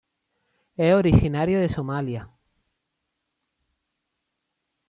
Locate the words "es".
0.77-0.95